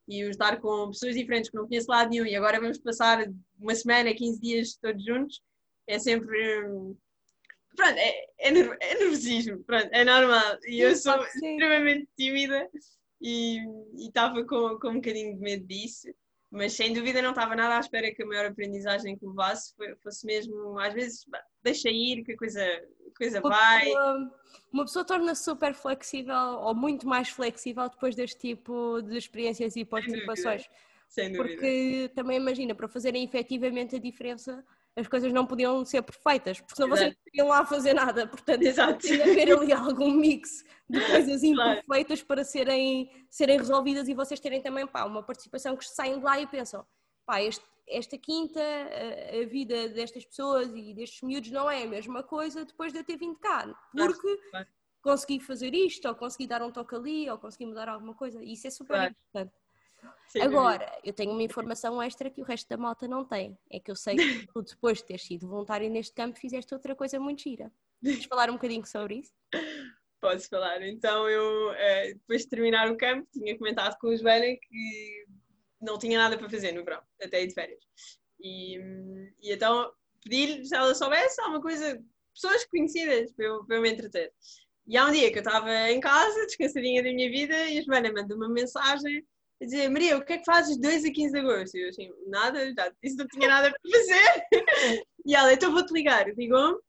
e 0.07 0.23
o 0.25 0.29
estar 0.31 0.59
com 0.59 0.89
pessoas 0.89 1.15
diferentes 1.15 1.51
que 1.51 1.55
não 1.55 1.67
conheço 1.67 1.91
lado 1.91 2.09
nenhum 2.09 2.25
e 2.25 2.35
agora 2.35 2.59
vamos 2.59 2.79
passar 2.79 3.23
uma 3.59 3.75
semana, 3.75 4.13
15 4.13 4.41
dias 4.41 4.75
todos 4.81 5.05
juntos, 5.05 5.39
é 5.85 5.99
sempre. 5.99 6.35
Pronto, 7.75 7.97
é, 7.97 8.09
é, 8.37 8.49
é 8.49 8.99
nervosismo, 8.99 9.63
pronto, 9.63 9.89
é 9.91 10.03
normal. 10.03 10.57
E 10.67 10.79
eu 10.79 10.95
sou 10.95 11.23
extremamente 11.23 12.07
tímida 12.17 12.69
e 13.21 13.59
estava 13.97 14.43
com, 14.45 14.77
com 14.79 14.89
um 14.89 14.95
bocadinho 14.95 15.35
de 15.35 15.41
medo 15.41 15.65
disso, 15.65 16.07
mas 16.51 16.73
sem 16.73 16.93
dúvida 16.93 17.21
não 17.21 17.29
estava 17.29 17.55
nada 17.55 17.77
à 17.77 17.79
espera 17.79 18.13
que 18.13 18.23
a 18.23 18.25
maior 18.25 18.45
aprendizagem 18.47 19.17
que 19.17 19.25
levasse 19.25 19.73
fosse 20.01 20.25
mesmo, 20.25 20.79
às 20.79 20.93
vezes, 20.93 21.25
deixa 21.63 21.89
ir, 21.89 22.23
que 22.23 22.33
a 22.33 22.37
coisa 22.37 22.65
coisa 23.19 23.39
uma 23.41 23.49
vai. 23.49 23.85
Pessoa, 23.85 24.31
uma 24.71 24.85
pessoa 24.85 25.05
torna-se 25.05 25.43
super 25.43 25.73
flexível 25.73 26.59
ou 26.61 26.73
muito 26.73 27.05
mais 27.07 27.29
flexível 27.29 27.89
depois 27.89 28.15
deste 28.15 28.39
tipo 28.39 29.01
de 29.01 29.17
experiências 29.17 29.75
e 29.75 29.83
participações. 29.83 30.69
Sem 31.09 31.31
dúvida. 31.31 31.55
Porque 31.55 32.11
também 32.15 32.37
imagina, 32.37 32.73
para 32.73 32.87
fazerem 32.87 33.23
efetivamente 33.23 33.95
a 33.95 33.99
diferença, 33.99 34.63
as 34.95 35.07
coisas 35.07 35.31
não 35.31 35.45
podiam 35.45 35.83
ser 35.85 36.01
perfeitas, 36.01 36.59
porque 36.59 36.75
senão 36.75 36.89
vocês 36.89 37.09
não 37.09 37.23
podiam 37.23 37.47
lá 37.47 37.65
fazer 37.65 37.93
nada. 37.93 38.27
Portanto, 38.27 38.61
Exato. 38.61 38.99
tinha 38.99 39.23
que 39.23 39.29
haver 39.29 39.57
ali 39.57 39.71
algum 39.73 40.11
mix 40.11 40.63
de 40.89 40.99
coisas 41.05 41.43
imperfeitas 41.43 42.21
claro. 42.21 42.27
para 42.27 42.43
serem, 42.43 43.11
serem 43.29 43.57
resolvidas 43.57 44.07
e 44.07 44.13
vocês 44.13 44.39
terem 44.39 44.61
também 44.61 44.85
pá, 44.87 45.05
uma 45.05 45.23
participação 45.23 45.75
que 45.77 45.85
saem 45.85 46.17
de 46.17 46.25
lá 46.25 46.39
e 46.39 46.47
pensam, 46.47 46.85
pá, 47.25 47.41
este, 47.41 47.63
esta 47.87 48.17
quinta, 48.17 48.59
a, 48.59 49.41
a, 49.41 49.45
vida 49.45 49.89
destas 49.89 50.25
pessoas 50.25 50.71
e 50.73 50.93
destes 50.93 51.21
miúdos 51.21 51.51
não 51.51 51.69
é 51.69 51.83
a 51.83 51.87
mesma 51.87 52.23
coisa 52.23 52.65
depois 52.65 52.91
de 52.91 52.99
eu 52.99 53.03
ter 53.03 53.17
vindo 53.17 53.37
cá, 53.37 53.67
porque 53.91 54.37
claro. 54.51 54.67
consegui 55.01 55.39
fazer 55.39 55.73
isto, 55.73 56.07
ou 56.07 56.15
consegui 56.15 56.47
dar 56.47 56.61
um 56.61 56.71
toque 56.71 56.95
ali, 56.95 57.29
ou 57.29 57.37
consegui 57.37 57.65
mudar 57.65 57.89
alguma 57.89 58.13
coisa, 58.13 58.43
e 58.43 58.53
isso 58.53 58.67
é 58.67 58.69
super 58.69 58.95
claro. 58.95 59.11
importante. 59.11 59.58
Sim, 60.29 60.41
Agora, 60.41 60.99
eu 61.03 61.11
tenho 61.11 61.31
uma 61.31 61.41
informação 61.41 62.01
extra 62.01 62.29
que 62.29 62.41
o 62.41 62.45
resto 62.45 62.69
da 62.69 62.77
malta 62.77 63.07
não 63.07 63.25
tem. 63.25 63.57
É 63.69 63.79
que 63.79 63.89
eu 63.89 63.95
sei 63.95 64.15
que 64.15 64.47
tu, 64.53 64.61
depois 64.61 64.99
de 64.99 65.05
ter 65.05 65.19
sido 65.19 65.47
voluntário 65.47 65.89
neste 65.89 66.13
campo, 66.13 66.39
fizeste 66.39 66.73
outra 66.73 66.95
coisa 66.95 67.19
muito 67.19 67.41
gira. 67.41 67.71
Queres 68.03 68.25
falar 68.25 68.49
um 68.49 68.53
bocadinho 68.53 68.85
sobre 68.85 69.15
isso? 69.15 69.33
Posso 70.21 70.47
falar. 70.47 70.81
Então, 70.83 71.27
eu, 71.27 71.73
eh, 71.73 72.13
depois 72.13 72.43
de 72.43 72.49
terminar 72.49 72.91
o 72.91 72.97
campo, 72.97 73.27
tinha 73.33 73.57
comentado 73.57 73.97
com 73.99 74.07
o 74.07 74.15
Joana 74.15 74.45
que 74.45 75.25
não 75.81 75.97
tinha 75.97 76.19
nada 76.19 76.37
para 76.37 76.49
fazer 76.49 76.73
no 76.73 76.83
verão, 76.83 77.01
até 77.21 77.41
ir 77.41 77.47
de 77.47 77.53
férias. 77.53 77.83
E, 78.39 78.77
e 79.41 79.51
então 79.51 79.91
pedi-lhe 80.23 80.65
se 80.65 80.75
ela 80.75 80.93
soubesse 80.93 81.41
alguma 81.41 81.61
coisa, 81.61 82.03
pessoas 82.33 82.65
conhecidas 82.65 83.31
para 83.31 83.45
eu, 83.45 83.65
para 83.65 83.77
eu 83.77 83.81
me 83.81 83.89
entreter. 83.91 84.31
E 84.87 84.97
há 84.97 85.05
um 85.05 85.11
dia 85.11 85.31
que 85.31 85.37
eu 85.37 85.43
estava 85.43 85.89
em 85.89 85.99
casa, 85.99 86.45
descansadinha 86.45 87.01
da 87.01 87.11
minha 87.13 87.29
vida, 87.29 87.55
e 87.69 87.79
a 87.79 87.81
Joana 87.81 88.11
manda 88.11 88.35
uma 88.35 88.49
mensagem 88.49 89.25
a 89.61 89.65
dizer: 89.65 89.89
Maria, 89.89 90.17
o 90.17 90.25
que 90.25 90.33
é 90.33 90.37
que 90.37 90.45
fazes 90.45 90.77
2 90.77 91.05
a 91.05 91.11
15 91.11 91.31
de 91.31 91.39
agosto? 91.39 91.77
E 91.77 91.83
eu 91.83 91.89
assim: 91.89 92.09
nada, 92.27 92.73
já 92.73 92.91
disse 93.03 93.17
não 93.17 93.27
tinha 93.27 93.47
nada 93.47 93.71
para 93.71 93.91
fazer. 93.91 94.43
e 95.25 95.35
ela: 95.35 95.53
então 95.53 95.71
vou-te 95.71 95.93
ligar. 95.93 96.27
Ligou-me 96.35 96.79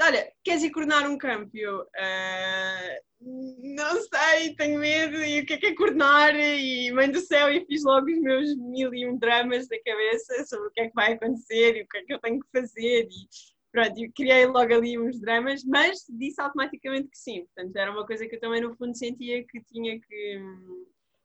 olha, 0.00 0.32
queres 0.42 0.62
ir 0.62 0.70
coordenar 0.70 1.08
um 1.10 1.18
campo? 1.18 1.50
Eu, 1.54 1.82
uh, 1.82 3.02
não 3.20 4.00
sei, 4.00 4.54
tenho 4.56 4.80
medo, 4.80 5.22
e 5.22 5.40
o 5.40 5.46
que 5.46 5.54
é 5.54 5.58
que 5.58 5.66
é 5.66 5.74
coordenar? 5.74 6.34
E 6.34 6.90
mãe 6.92 7.10
do 7.10 7.20
céu, 7.20 7.52
e 7.52 7.64
fiz 7.66 7.84
logo 7.84 8.10
os 8.10 8.20
meus 8.20 8.56
mil 8.56 8.94
e 8.94 9.06
um 9.06 9.18
dramas 9.18 9.68
da 9.68 9.76
cabeça 9.84 10.44
sobre 10.46 10.68
o 10.68 10.70
que 10.70 10.80
é 10.80 10.88
que 10.88 10.94
vai 10.94 11.12
acontecer 11.12 11.76
e 11.76 11.82
o 11.82 11.88
que 11.88 11.98
é 11.98 12.04
que 12.04 12.14
eu 12.14 12.20
tenho 12.20 12.40
que 12.40 12.48
fazer. 12.50 13.08
E 13.08 13.28
pronto, 13.70 13.98
eu 13.98 14.10
criei 14.14 14.46
logo 14.46 14.72
ali 14.72 14.98
uns 14.98 15.20
dramas, 15.20 15.62
mas 15.64 16.04
disse 16.08 16.40
automaticamente 16.40 17.08
que 17.08 17.18
sim. 17.18 17.44
Portanto, 17.46 17.76
era 17.76 17.92
uma 17.92 18.06
coisa 18.06 18.26
que 18.26 18.36
eu 18.36 18.40
também 18.40 18.60
no 18.62 18.74
fundo 18.76 18.96
sentia 18.96 19.44
que 19.46 19.60
tinha 19.64 20.00
que. 20.00 20.40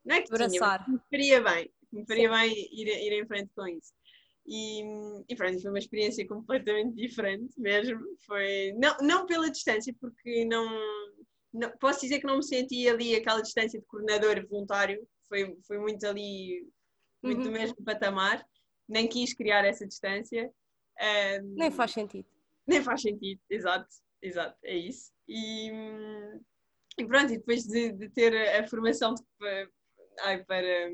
Não 0.07 0.15
é 0.15 0.21
que 0.21 0.33
Abraçar. 0.33 0.85
tinha, 0.85 0.95
me 0.95 1.01
faria 1.09 1.41
bem, 1.41 1.71
me 1.91 2.05
faria 2.05 2.29
sim. 2.29 2.35
bem 2.35 2.69
ir, 2.71 2.87
ir 2.87 3.21
em 3.21 3.27
frente 3.27 3.51
com 3.53 3.67
isso. 3.67 3.91
E, 4.47 4.81
e 5.27 5.35
pronto, 5.35 5.61
foi 5.61 5.69
uma 5.69 5.79
experiência 5.79 6.25
completamente 6.25 6.95
diferente 6.95 7.59
mesmo. 7.59 7.99
Foi, 8.25 8.71
não, 8.77 8.95
não 9.01 9.25
pela 9.25 9.51
distância, 9.51 9.93
porque 9.99 10.45
não, 10.45 10.65
não, 11.53 11.69
posso 11.77 11.99
dizer 12.01 12.19
que 12.19 12.25
não 12.25 12.37
me 12.37 12.43
senti 12.43 12.87
ali 12.87 13.15
aquela 13.15 13.41
distância 13.41 13.77
de 13.77 13.85
coordenador 13.85 14.47
voluntário, 14.47 15.05
foi, 15.27 15.57
foi 15.67 15.77
muito 15.77 16.07
ali, 16.07 16.65
muito 17.21 17.39
uhum. 17.39 17.43
do 17.43 17.51
mesmo 17.51 17.83
patamar, 17.83 18.45
nem 18.87 19.09
quis 19.09 19.33
criar 19.33 19.65
essa 19.65 19.85
distância. 19.85 20.49
Um, 21.41 21.55
nem 21.55 21.69
faz 21.69 21.91
sentido. 21.91 22.27
Nem 22.65 22.81
faz 22.81 23.01
sentido, 23.01 23.41
exato, 23.49 23.87
exato, 24.21 24.57
é 24.63 24.77
isso. 24.77 25.11
E, 25.27 25.69
e 26.97 27.05
pronto, 27.05 27.33
e 27.33 27.37
depois 27.37 27.65
de, 27.65 27.91
de 27.91 28.09
ter 28.09 28.33
a 28.57 28.65
formação 28.65 29.13
de, 29.13 29.69
ai, 30.21 30.43
para, 30.43 30.91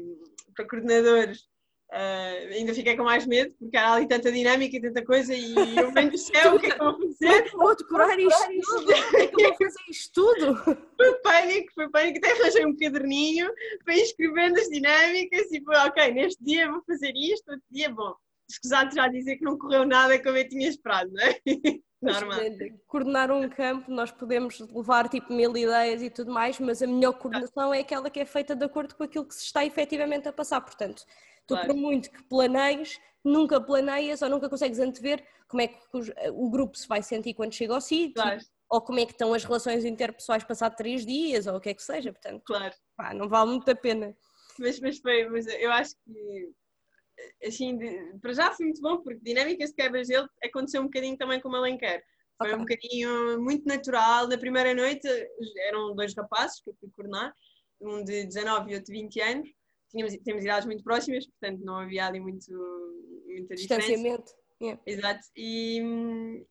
para 0.56 0.68
coordenadores. 0.68 1.52
Uh, 1.94 2.50
ainda 2.52 2.74
fiquei 2.74 2.98
com 2.98 3.04
mais 3.04 3.24
medo, 3.28 3.54
porque 3.60 3.78
há 3.78 3.94
ali 3.94 4.08
tanta 4.08 4.32
dinâmica 4.32 4.76
e 4.76 4.82
tanta 4.82 5.06
coisa, 5.06 5.32
e 5.32 5.54
eu 5.78 5.92
venho 5.92 6.10
do 6.10 6.18
céu, 6.18 6.56
o 6.56 6.60
que 6.60 6.66
é 6.66 6.72
que 6.72 6.82
eu 6.82 6.92
vou 6.92 6.98
fazer? 7.14 7.52
Vou 7.52 7.76
decorar 7.76 8.20
isto 8.20 8.48
tudo, 8.66 8.88
o 8.88 9.18
é 9.18 9.28
que 9.28 9.36
eu 9.44 9.50
vou 9.50 9.58
fazer 9.58 9.84
isto 9.92 10.12
tudo? 10.12 10.56
Foi 10.98 11.14
pânico, 11.22 11.72
foi 11.76 11.90
pânico, 11.92 12.18
até 12.18 12.32
arranjei 12.32 12.66
um 12.66 12.76
caderninho 12.76 13.48
para 13.86 13.96
ir 13.96 14.02
escrevendo 14.02 14.58
as 14.58 14.70
dinâmicas 14.70 15.52
e 15.52 15.62
foi, 15.64 15.76
ok, 15.76 16.14
neste 16.14 16.44
dia 16.44 16.72
vou 16.72 16.82
fazer 16.84 17.12
isto, 17.16 17.52
outro 17.52 17.66
dia, 17.70 17.90
bom, 17.90 18.16
escusado 18.50 18.94
já 18.94 19.08
dizer 19.08 19.38
que 19.38 19.44
não 19.44 19.58
correu 19.58 19.86
nada 19.86 20.22
como 20.22 20.38
eu 20.38 20.48
tinha 20.48 20.68
esperado, 20.68 21.12
não 21.12 21.24
é? 21.24 21.40
Normal. 22.02 22.40
Coordenar 22.86 23.32
um 23.32 23.48
campo, 23.48 23.90
nós 23.90 24.12
podemos 24.12 24.60
levar 24.60 25.08
tipo 25.08 25.32
mil 25.32 25.56
ideias 25.56 26.02
e 26.02 26.10
tudo 26.10 26.34
mais, 26.34 26.60
mas 26.60 26.82
a 26.82 26.88
melhor 26.88 27.14
coordenação 27.14 27.74
é 27.74 27.80
aquela 27.80 28.10
que 28.10 28.20
é 28.20 28.26
feita 28.26 28.54
de 28.54 28.66
acordo 28.66 28.94
com 28.94 29.04
aquilo 29.04 29.26
que 29.26 29.34
se 29.34 29.46
está 29.46 29.66
efetivamente 29.66 30.28
a 30.28 30.34
passar, 30.34 30.60
portanto 30.60 31.06
Tu, 31.48 31.54
claro. 31.54 31.68
por 31.68 31.76
muito 31.76 32.10
que 32.10 32.24
planeies, 32.24 33.00
nunca 33.24 33.60
planeias 33.60 34.22
ou 34.22 34.30
nunca 34.30 34.50
consegues 34.50 34.80
antever 34.80 35.26
como 35.48 35.62
é 35.62 35.68
que 35.68 35.78
o 36.32 36.50
grupo 36.50 36.78
se 36.78 36.88
vai 36.88 37.04
sentir 37.04 37.34
quando 37.34 37.54
chega 37.54 37.74
ao 37.74 37.82
sítio, 37.82 38.16
claro. 38.16 38.40
ou 38.70 38.82
como 38.82 39.00
é 39.00 39.06
que 39.06 39.12
estão 39.12 39.34
as 39.34 39.44
relações 39.44 39.86
interpessoais 39.86 40.44
passado 40.44 40.76
três 40.76 41.06
dias, 41.06 41.46
ou 41.46 41.58
o 41.58 41.62
que 41.62 41.70
é 41.70 41.74
que 41.74 41.84
seja. 41.84 42.12
Portanto, 42.12 42.42
claro. 42.46 42.74
Pá, 42.96 43.14
não 43.14 43.28
vale 43.28 43.52
muito 43.52 43.70
a 43.70 43.76
pena. 43.76 44.16
Mas, 44.58 44.80
mas, 44.80 45.00
foi, 45.00 45.28
mas 45.30 45.48
eu 45.48 45.72
acho 45.72 45.96
que 46.06 46.54
assim, 47.46 47.78
de, 47.78 48.18
para 48.22 48.34
já 48.34 48.52
foi 48.52 48.66
muito 48.66 48.82
bom, 48.82 49.02
porque 49.02 49.20
dinâmicas 49.22 49.70
de 49.70 49.76
quebra-gelo 49.76 50.28
aconteceu 50.44 50.82
um 50.82 50.86
bocadinho 50.86 51.18
também 51.18 51.40
com 51.40 51.50
o 51.50 51.56
Alenquer. 51.56 52.04
Foi 52.38 52.48
okay. 52.48 52.60
um 52.60 52.66
bocadinho 52.66 53.42
muito 53.42 53.66
natural. 53.66 54.28
Na 54.28 54.38
primeira 54.38 54.74
noite 54.74 55.08
eram 55.68 55.96
dois 55.96 56.14
rapazes 56.16 56.62
que 56.62 56.70
eu 56.70 56.76
fui 56.80 56.90
coordenar, 56.96 57.34
um 57.82 58.04
de 58.04 58.26
19 58.26 58.72
e 58.72 58.76
outro 58.76 58.92
de 58.92 59.00
20 59.00 59.22
anos 59.22 59.50
tínhamos, 59.94 60.14
tínhamos 60.24 60.44
idades 60.44 60.66
muito 60.66 60.84
próximas, 60.84 61.26
portanto 61.28 61.64
não 61.64 61.78
havia 61.78 62.08
ali 62.08 62.20
muito, 62.20 62.52
muita 63.28 63.56
diferença. 63.56 63.88
Distanciamento. 63.88 64.32
Yeah. 64.62 64.82
Exato. 64.86 65.22
E, 65.36 66.46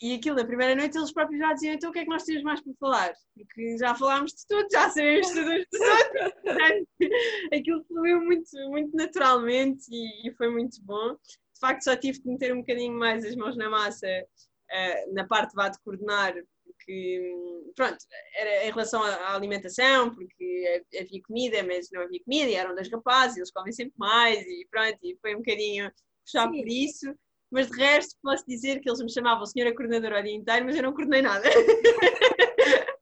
e 0.00 0.14
aquilo, 0.14 0.36
na 0.36 0.44
primeira 0.44 0.76
noite, 0.76 0.96
eles 0.96 1.12
próprios 1.12 1.40
já 1.40 1.52
diziam: 1.52 1.74
então 1.74 1.90
o 1.90 1.92
que 1.92 1.98
é 1.98 2.04
que 2.04 2.10
nós 2.10 2.22
temos 2.22 2.42
mais 2.42 2.60
para 2.60 2.72
falar? 2.78 3.12
Porque 3.34 3.76
já 3.78 3.94
falámos 3.94 4.32
de 4.32 4.46
tudo, 4.46 4.68
já 4.70 4.88
sabemos 4.90 5.28
tudo 5.28 5.50
de 5.50 5.66
tudo. 5.66 6.32
Portanto, 6.42 6.88
aquilo 7.52 7.84
fluiu 7.84 8.20
muito, 8.20 8.50
muito 8.68 8.96
naturalmente 8.96 9.84
e, 9.90 10.28
e, 10.28 10.34
foi 10.34 10.50
muito 10.50 10.80
bom. 10.84 11.14
De 11.14 11.60
facto, 11.60 11.82
só 11.82 11.96
tive 11.96 12.20
que 12.20 12.28
meter 12.28 12.54
um 12.54 12.60
bocadinho 12.60 12.96
mais 12.96 13.24
as 13.24 13.34
mãos 13.34 13.56
na 13.56 13.68
massa 13.68 14.06
uh, 14.06 15.14
na 15.14 15.26
parte 15.26 15.54
vá 15.54 15.68
de 15.68 15.80
coordenar, 15.80 16.34
porque, 16.64 17.34
pronto, 17.74 17.98
era 18.36 18.66
em 18.66 18.70
relação 18.70 19.02
à 19.02 19.34
alimentação, 19.34 20.14
porque 20.14 20.84
havia 20.96 21.22
comida, 21.22 21.62
mas 21.64 21.90
não 21.90 22.02
havia 22.02 22.22
comida, 22.22 22.50
e 22.50 22.54
eram 22.54 22.74
das 22.74 22.88
rapazes, 22.88 23.38
eles 23.38 23.50
comem 23.50 23.72
sempre 23.72 23.94
mais, 23.96 24.40
e 24.46 24.64
pronto, 24.70 24.98
e 25.02 25.18
foi 25.20 25.34
um 25.34 25.38
bocadinho 25.38 25.90
puxado 26.24 26.52
por 26.52 26.68
isso. 26.68 27.12
Mas 27.50 27.68
de 27.68 27.78
resto, 27.78 28.14
posso 28.22 28.44
dizer 28.46 28.80
que 28.80 28.88
eles 28.88 29.00
me 29.00 29.10
chamavam 29.10 29.46
senhora 29.46 29.74
coordenadora 29.74 30.20
o 30.20 30.22
dia 30.22 30.34
inteiro, 30.34 30.66
mas 30.66 30.76
eu 30.76 30.82
não 30.82 30.92
coordenei 30.92 31.22
nada. 31.22 31.48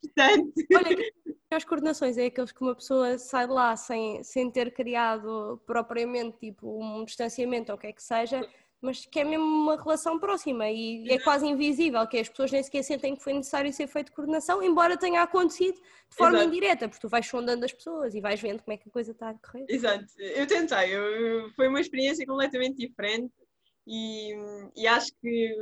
Portanto. 0.00 0.52
Olha, 0.74 1.12
as 1.50 1.64
coordenações 1.64 2.16
é 2.16 2.26
aqueles 2.26 2.52
que 2.52 2.62
uma 2.62 2.74
pessoa 2.74 3.18
sai 3.18 3.46
de 3.46 3.52
lá 3.52 3.76
sem, 3.76 4.22
sem 4.22 4.50
ter 4.50 4.72
criado 4.72 5.60
propriamente 5.66 6.38
tipo 6.38 6.82
um 6.82 7.04
distanciamento 7.04 7.72
ou 7.72 7.76
o 7.76 7.80
que 7.80 7.88
é 7.88 7.92
que 7.92 8.02
seja, 8.02 8.48
mas 8.80 9.04
que 9.04 9.20
é 9.20 9.24
mesmo 9.24 9.44
uma 9.44 9.76
relação 9.76 10.18
próxima 10.18 10.70
e 10.70 11.10
é 11.10 11.18
quase 11.18 11.46
invisível, 11.46 12.06
que 12.06 12.18
as 12.18 12.28
pessoas 12.28 12.50
nem 12.50 12.62
sequer 12.62 12.82
sentem 12.82 13.14
que 13.14 13.22
foi 13.22 13.34
necessário 13.34 13.72
ser 13.72 13.86
feito 13.86 14.12
coordenação, 14.12 14.62
embora 14.62 14.96
tenha 14.96 15.22
acontecido 15.22 15.74
de 15.74 16.16
forma 16.16 16.38
Exato. 16.38 16.48
indireta, 16.48 16.88
porque 16.88 17.00
tu 17.00 17.08
vais 17.08 17.26
sondando 17.26 17.64
as 17.64 17.72
pessoas 17.72 18.14
e 18.14 18.20
vais 18.20 18.40
vendo 18.40 18.62
como 18.62 18.72
é 18.72 18.78
que 18.78 18.88
a 18.88 18.92
coisa 18.92 19.12
está 19.12 19.30
a 19.30 19.34
correr. 19.34 19.66
Exato, 19.68 20.06
eu 20.18 20.46
tentei, 20.46 20.96
eu, 20.96 21.50
foi 21.50 21.68
uma 21.68 21.80
experiência 21.80 22.24
completamente 22.24 22.76
diferente 22.76 23.32
e, 23.90 24.34
e 24.76 24.86
acho 24.86 25.10
que 25.20 25.56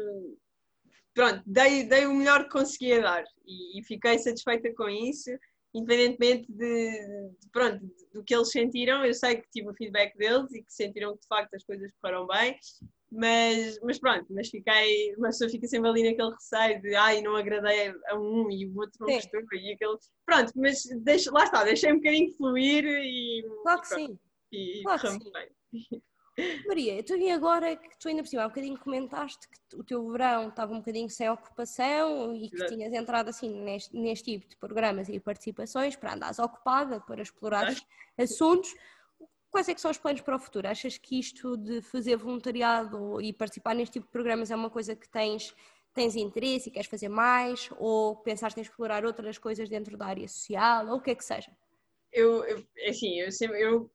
pronto, 1.14 1.42
dei, 1.46 1.84
dei 1.84 2.06
o 2.06 2.14
melhor 2.14 2.44
que 2.44 2.50
conseguia 2.50 3.00
dar 3.00 3.24
e, 3.46 3.80
e 3.80 3.84
fiquei 3.84 4.18
satisfeita 4.18 4.72
com 4.74 4.88
isso 4.88 5.30
independentemente 5.74 6.50
de, 6.50 6.90
de, 6.90 7.48
pronto, 7.52 7.80
do 8.12 8.24
que 8.24 8.34
eles 8.34 8.50
sentiram, 8.50 9.04
eu 9.04 9.12
sei 9.12 9.36
que 9.36 9.50
tive 9.50 9.68
o 9.68 9.74
feedback 9.74 10.16
deles 10.16 10.52
e 10.52 10.62
que 10.62 10.72
sentiram 10.72 11.14
que 11.14 11.20
de 11.20 11.26
facto 11.26 11.54
as 11.54 11.64
coisas 11.64 11.92
correram 12.00 12.26
bem 12.26 12.58
mas, 13.10 13.78
mas 13.82 13.98
pronto, 13.98 14.26
mas 14.30 14.48
fiquei, 14.48 15.14
uma 15.16 15.28
pessoa 15.28 15.48
fica 15.48 15.66
sempre 15.66 15.88
ali 15.88 16.02
naquele 16.02 16.30
receio 16.30 16.82
de 16.82 16.94
ai, 16.94 17.22
não 17.22 17.36
agradei 17.36 17.90
a 18.06 18.18
um 18.18 18.50
e 18.50 18.66
o 18.66 18.76
outro 18.78 18.98
não 19.00 19.14
gostou 19.14 19.40
e 19.52 19.72
aquele. 19.72 19.96
Pronto, 20.26 20.52
mas 20.56 20.82
deixa, 21.00 21.30
lá 21.32 21.44
está, 21.44 21.64
deixei 21.64 21.90
um 21.90 21.96
bocadinho 21.96 22.34
fluir 22.34 22.84
e. 22.84 23.42
Claro 23.62 23.80
que 23.80 23.86
sim. 23.86 24.18
E 24.52 24.82
claro 24.82 25.00
que 25.00 25.10
sim. 25.10 25.32
bem. 25.32 26.02
Maria, 26.66 27.02
tu 27.02 27.16
e 27.16 27.30
agora 27.30 27.76
que 27.76 27.98
tu 27.98 28.08
ainda 28.08 28.22
por 28.22 28.28
cima 28.28 28.42
há 28.42 28.46
um 28.46 28.50
bocadinho 28.50 28.78
comentaste 28.78 29.48
que 29.48 29.76
o 29.76 29.82
teu 29.82 30.08
verão 30.08 30.48
estava 30.48 30.72
um 30.72 30.78
bocadinho 30.78 31.10
sem 31.10 31.28
ocupação 31.28 32.34
e 32.34 32.48
que 32.48 32.56
Exato. 32.56 32.74
tinhas 32.74 32.92
entrado 32.92 33.28
assim 33.28 33.50
neste, 33.62 33.96
neste 33.96 34.32
tipo 34.32 34.48
de 34.48 34.56
programas 34.56 35.08
e 35.08 35.18
participações 35.18 35.96
para 35.96 36.14
andares 36.14 36.38
ocupada, 36.38 37.00
para 37.00 37.22
explorar 37.22 37.74
assuntos. 38.16 38.74
Quais 39.50 39.68
é 39.68 39.74
que 39.74 39.80
são 39.80 39.90
os 39.90 39.98
planos 39.98 40.20
para 40.20 40.36
o 40.36 40.38
futuro? 40.38 40.68
Achas 40.68 40.98
que 40.98 41.18
isto 41.18 41.56
de 41.56 41.82
fazer 41.82 42.16
voluntariado 42.16 43.20
e 43.20 43.32
participar 43.32 43.74
neste 43.74 43.94
tipo 43.94 44.06
de 44.06 44.12
programas 44.12 44.50
é 44.50 44.56
uma 44.56 44.70
coisa 44.70 44.94
que 44.94 45.08
tens, 45.08 45.54
tens 45.94 46.14
interesse 46.14 46.68
e 46.68 46.72
queres 46.72 46.88
fazer 46.88 47.08
mais? 47.08 47.70
Ou 47.78 48.16
pensaste 48.16 48.60
em 48.60 48.62
explorar 48.62 49.04
outras 49.04 49.38
coisas 49.38 49.68
dentro 49.68 49.96
da 49.96 50.06
área 50.06 50.28
social? 50.28 50.86
Ou 50.88 50.96
o 50.96 51.00
que 51.00 51.10
é 51.10 51.14
que 51.14 51.24
seja? 51.24 51.50
Eu, 52.12 52.44
eu 52.44 52.64
é 52.78 52.90
assim, 52.90 53.20
eu, 53.20 53.32
sempre, 53.32 53.60
eu 53.60 53.90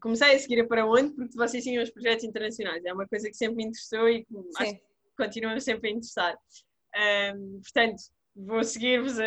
comecei 0.00 0.34
a 0.34 0.38
seguir 0.38 0.60
a 0.60 0.66
Para 0.66 0.86
Onde 0.86 1.14
porque 1.14 1.36
vocês 1.36 1.64
tinham 1.64 1.82
os 1.82 1.90
projetos 1.90 2.24
internacionais. 2.24 2.84
É 2.84 2.92
uma 2.92 3.06
coisa 3.06 3.28
que 3.28 3.36
sempre 3.36 3.56
me 3.56 3.64
interessou 3.64 4.08
e 4.08 4.24
que 4.24 4.34
acho 4.58 4.74
que 4.74 4.82
continua 5.16 5.60
sempre 5.60 5.88
a 5.88 5.92
interessar. 5.92 6.36
Um, 7.34 7.60
portanto, 7.60 8.02
vou 8.34 8.62
seguir-vos 8.64 9.18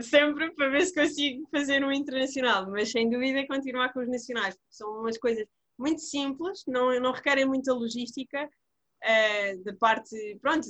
sempre 0.00 0.50
para 0.54 0.68
ver 0.68 0.86
se 0.86 0.94
consigo 0.94 1.48
fazer 1.50 1.84
um 1.84 1.92
internacional, 1.92 2.70
mas 2.70 2.90
sem 2.90 3.08
dúvida 3.08 3.46
continuar 3.46 3.92
com 3.92 4.00
os 4.00 4.08
nacionais, 4.08 4.54
porque 4.54 4.74
são 4.74 5.00
umas 5.00 5.18
coisas 5.18 5.46
muito 5.78 6.00
simples, 6.00 6.62
não, 6.66 6.98
não 7.00 7.12
requerem 7.12 7.46
muita 7.46 7.72
logística 7.72 8.44
uh, 8.44 9.64
da 9.64 9.74
parte, 9.74 10.38
pronto, 10.40 10.68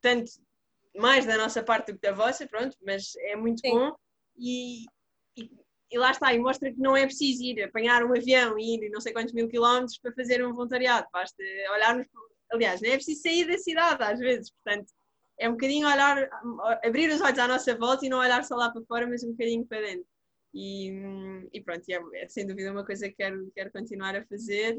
tanto 0.00 0.30
mais 0.96 1.24
da 1.24 1.36
nossa 1.36 1.62
parte 1.62 1.92
do 1.92 1.98
que 1.98 2.08
da 2.08 2.12
vossa, 2.12 2.46
pronto, 2.46 2.76
mas 2.84 3.12
é 3.16 3.36
muito 3.36 3.60
Sim. 3.60 3.70
bom 3.70 3.94
e, 4.36 4.84
e, 5.90 5.98
lá 5.98 6.10
está, 6.10 6.32
e 6.32 6.38
mostra 6.38 6.72
que 6.72 6.78
não 6.78 6.96
é 6.96 7.04
preciso 7.04 7.42
ir 7.42 7.62
apanhar 7.62 8.04
um 8.04 8.14
avião 8.14 8.58
e 8.58 8.76
ir 8.76 8.90
não 8.90 9.00
sei 9.00 9.12
quantos 9.12 9.34
mil 9.34 9.48
quilómetros 9.48 9.98
para 9.98 10.12
fazer 10.12 10.44
um 10.44 10.52
voluntariado, 10.52 11.08
basta 11.12 11.42
olharmos, 11.74 12.06
aliás, 12.52 12.80
não 12.80 12.90
é 12.90 12.94
preciso 12.94 13.22
sair 13.22 13.46
da 13.46 13.58
cidade 13.58 14.02
às 14.02 14.18
vezes, 14.18 14.50
portanto 14.50 14.92
é 15.40 15.48
um 15.48 15.52
bocadinho 15.52 15.88
olhar, 15.88 16.28
abrir 16.84 17.10
os 17.10 17.20
olhos 17.22 17.38
à 17.38 17.48
nossa 17.48 17.74
volta 17.74 18.04
e 18.04 18.10
não 18.10 18.18
olhar 18.18 18.44
só 18.44 18.54
lá 18.54 18.70
para 18.70 18.82
fora, 18.82 19.06
mas 19.06 19.24
um 19.24 19.30
bocadinho 19.30 19.66
para 19.66 19.80
dentro. 19.80 20.06
E, 20.52 20.92
e 21.52 21.62
pronto, 21.62 21.82
é, 21.88 22.22
é, 22.22 22.28
sem 22.28 22.46
dúvida 22.46 22.70
uma 22.70 22.84
coisa 22.84 23.08
que 23.08 23.14
quero, 23.14 23.50
quero 23.54 23.72
continuar 23.72 24.14
a 24.14 24.24
fazer. 24.26 24.76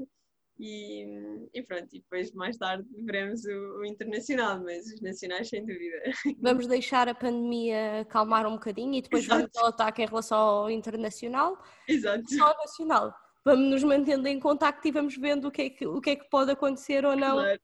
E, 0.64 1.50
e 1.56 1.64
pronto, 1.64 1.88
e 1.92 2.00
depois 2.00 2.32
mais 2.34 2.56
tarde 2.56 2.88
veremos 3.04 3.44
o, 3.46 3.80
o, 3.80 3.86
internacional, 3.86 4.62
mas 4.64 4.86
os 4.86 5.02
nacionais 5.02 5.50
sem 5.50 5.66
dúvida. 5.66 5.98
Vamos 6.40 6.68
deixar 6.68 7.10
a 7.10 7.16
pandemia 7.16 8.02
acalmar 8.02 8.46
um 8.46 8.54
bocadinho 8.54 8.94
e 8.94 9.02
depois 9.02 9.24
Exato. 9.24 9.42
vamos 9.42 9.58
ao 9.58 9.66
ataque 9.68 10.04
em 10.04 10.06
relação 10.06 10.38
ao 10.38 10.70
internacional. 10.70 11.60
Exato. 11.88 12.32
Só 12.32 12.46
ao 12.46 12.58
nacional 12.58 13.12
vamos 13.44 13.72
nos 13.72 13.84
mantendo 13.84 14.28
em 14.28 14.40
contacto 14.40 14.88
e 14.88 14.92
vamos 14.92 15.18
vendo 15.18 15.48
o 15.48 15.52
que 15.52 15.64
é 15.64 15.70
que, 15.70 15.88
o 15.88 16.00
que, 16.00 16.12
é 16.12 16.16
que 16.16 16.30
pode 16.30 16.52
acontecer 16.52 17.04
ou 17.06 17.16
não. 17.16 17.38
Claro, 17.38 17.60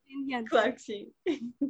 claro 0.49 0.73
que 0.73 0.81
sim. 0.81 1.13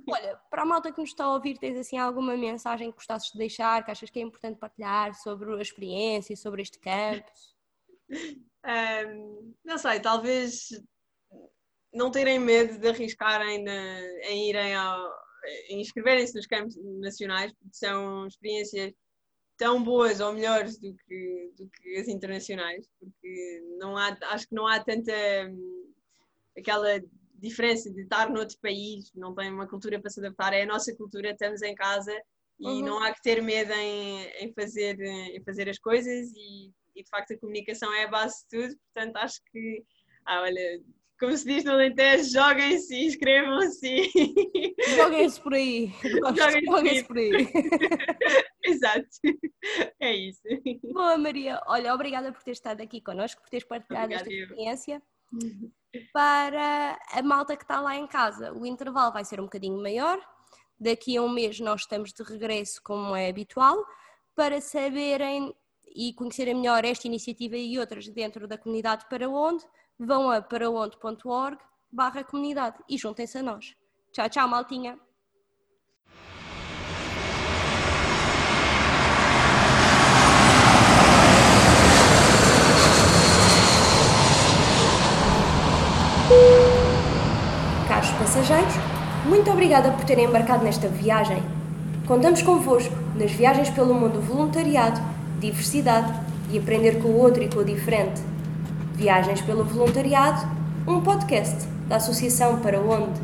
Olha, 0.10 0.40
para 0.50 0.62
a 0.62 0.66
malta 0.66 0.92
que 0.92 1.02
nos 1.02 1.10
está 1.10 1.26
a 1.26 1.34
ouvir, 1.34 1.58
tens 1.58 1.78
assim 1.78 1.98
alguma 1.98 2.36
mensagem 2.38 2.90
que 2.90 2.96
gostasses 2.96 3.32
de 3.32 3.38
deixar, 3.38 3.84
que 3.84 3.92
achas 3.92 4.10
que 4.10 4.20
é 4.20 4.22
importante 4.22 4.60
partilhar 4.60 5.14
sobre 5.16 5.54
a 5.54 5.62
experiência 5.62 6.34
e 6.34 6.38
sobre 6.38 6.62
este 6.62 6.80
campus? 6.80 7.56
Um, 8.66 9.54
não 9.64 9.78
sei, 9.78 10.00
talvez 10.00 10.70
não 11.94 12.12
terem 12.12 12.40
medo 12.40 12.78
de 12.78 12.88
arriscarem 12.88 13.64
na, 13.64 14.02
em 14.30 14.50
irem 14.50 14.76
ao, 14.76 15.12
em 15.70 15.82
inscreverem-se 15.82 16.36
nos 16.36 16.46
campos 16.46 16.76
nacionais, 17.00 17.52
porque 17.54 17.76
são 17.76 18.28
experiências 18.28 18.94
tão 19.58 19.84
boas 19.84 20.20
ou 20.20 20.34
melhores 20.34 20.78
do 20.78 20.96
que, 20.96 21.52
do 21.58 21.68
que 21.70 21.98
as 21.98 22.08
internacionais, 22.08 22.88
porque 23.00 23.62
não 23.80 23.98
há, 23.98 24.16
acho 24.30 24.48
que 24.48 24.56
não 24.56 24.68
há 24.68 24.80
tanta 24.84 25.12
hum, 25.50 25.94
aquela 26.58 27.02
diferença 27.34 27.92
de 27.92 28.02
estar 28.02 28.30
noutro 28.30 28.58
país, 28.62 29.12
não 29.16 29.34
tem 29.34 29.52
uma 29.52 29.68
cultura 29.68 30.00
para 30.00 30.10
se 30.10 30.20
adaptar, 30.20 30.54
é 30.54 30.64
a 30.64 30.68
nossa 30.68 30.96
cultura, 30.96 31.32
estamos 31.32 31.62
em 31.62 31.76
casa 31.76 32.16
e 32.60 32.68
uhum. 32.68 32.82
não 32.82 33.04
há 33.04 33.14
que 33.14 33.22
ter 33.22 33.42
medo 33.42 33.72
em, 33.74 34.24
em, 34.42 34.54
fazer, 34.54 35.00
em 35.00 35.44
fazer 35.44 35.70
as 35.70 35.78
coisas 35.78 36.32
e, 36.36 36.72
e, 36.96 37.04
de 37.04 37.10
facto 37.10 37.34
a 37.34 37.38
comunicação 37.38 37.94
é 37.94 38.06
a 38.06 38.08
base 38.08 38.44
de 38.44 38.60
tudo, 38.60 38.80
portanto 38.94 39.18
acho 39.18 39.40
que, 39.52 39.84
ah, 40.26 40.42
olha, 40.42 40.82
como 41.20 41.36
se 41.36 41.46
diz 41.46 41.64
no 41.64 41.72
Alentejo, 41.72 42.32
joguem-se, 42.32 42.96
inscrevam-se. 43.06 44.12
Joguem-se 44.96 45.42
por 45.42 45.54
aí. 45.54 45.92
Joguem-se 46.04 46.66
joguem 46.66 47.04
por 47.06 47.18
aí. 47.18 47.32
Exato. 48.64 49.08
É 50.00 50.14
isso. 50.14 50.42
Boa, 50.84 51.18
Maria. 51.18 51.62
Olha, 51.68 51.94
obrigada 51.94 52.32
por 52.32 52.44
ter 52.44 52.52
estado 52.52 52.82
aqui 52.82 53.02
connosco, 53.02 53.42
por 53.42 53.50
teres 53.50 53.68
partilhado 53.68 54.14
Obrigada, 54.14 54.30
esta 54.30 54.44
experiência. 54.44 55.02
Para 56.14 57.00
a 57.12 57.22
malta 57.24 57.58
que 57.58 57.64
está 57.64 57.82
lá 57.82 57.96
em 57.96 58.08
casa, 58.08 58.54
o 58.54 58.66
intervalo 58.66 59.12
vai 59.12 59.26
ser 59.26 59.40
um 59.40 59.46
bocadinho 59.46 59.82
maior. 59.82 60.20
Daqui 60.80 61.18
a 61.18 61.22
um 61.24 61.30
mês 61.30 61.60
nós 61.60 61.82
estamos 61.82 62.14
de 62.14 62.22
regresso, 62.22 62.80
como 62.84 63.16
é 63.16 63.30
habitual, 63.30 63.84
para 64.36 64.62
saberem 64.62 65.54
e 65.96 66.14
conhecerem 66.14 66.54
melhor 66.54 66.86
esta 66.86 67.08
iniciativa 67.08 67.58
e 67.58 67.80
outras 67.80 68.08
dentro 68.08 68.48
da 68.48 68.58
comunidade 68.58 69.06
para 69.10 69.28
onde, 69.28 69.66
vão 70.00 70.30
a 70.30 70.42
paraonde.org 70.42 71.58
barra 71.92 72.24
comunidade 72.24 72.78
e 72.88 72.98
juntem-se 72.98 73.38
a 73.38 73.44
nós. 73.44 73.76
Tchau, 74.12 74.30
tchau, 74.30 74.48
maltinha! 74.48 74.98
Caros 87.88 88.10
passageiros, 88.12 88.74
muito 89.26 89.50
obrigada 89.50 89.92
por 89.92 90.06
terem 90.06 90.26
embarcado 90.26 90.64
nesta 90.64 90.88
viagem. 90.88 91.42
Contamos 92.06 92.42
convosco 92.42 92.94
nas 93.16 93.32
viagens 93.32 93.70
pelo 93.70 93.94
mundo 93.94 94.22
voluntariado, 94.22 95.00
diversidade 95.40 96.14
e 96.52 96.58
aprender 96.58 97.02
com 97.02 97.10
o 97.10 97.18
outro 97.18 97.44
e 97.44 97.50
com 97.50 97.60
o 97.60 97.66
diferente. 97.66 98.37
Viagens 98.98 99.42
pelo 99.42 99.64
Voluntariado, 99.64 100.48
um 100.88 101.02
podcast 101.02 101.68
da 101.88 101.98
Associação 101.98 102.58
Para 102.62 102.80
Onde. 102.80 103.22